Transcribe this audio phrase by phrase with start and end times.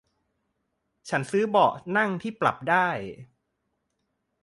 [1.09, 2.87] ฉันซื้อเบาะนั่งที่ปรับได้